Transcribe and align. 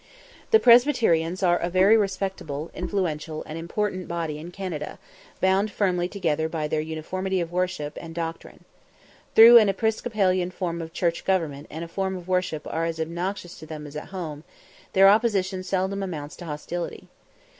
The 0.49 0.59
Presbyterians 0.59 1.43
are 1.43 1.59
a 1.59 1.69
very 1.69 1.95
respectable, 1.95 2.71
influential, 2.73 3.43
and 3.45 3.55
important 3.55 4.07
body 4.07 4.39
in 4.39 4.49
Canada, 4.49 4.97
bound 5.41 5.69
firmly 5.69 6.07
together 6.07 6.49
by 6.49 6.67
their 6.67 6.81
uniformity 6.81 7.39
of 7.39 7.51
worship 7.51 7.99
and 8.01 8.15
doctrine. 8.15 8.65
Though 9.35 9.57
an 9.57 9.69
Episcopalian 9.69 10.49
form 10.49 10.81
of 10.81 10.91
church 10.91 11.23
government 11.23 11.67
and 11.69 11.85
a 11.85 11.87
form 11.87 12.15
of 12.17 12.27
worship 12.27 12.65
are 12.67 12.85
as 12.85 12.99
obnoxious 12.99 13.59
to 13.59 13.67
them 13.67 13.85
as 13.85 13.95
at 13.95 14.07
home, 14.07 14.43
their 14.93 15.07
opposition 15.07 15.61
seldom 15.61 16.01
amounts 16.01 16.35
to 16.37 16.45
hostility. 16.45 17.07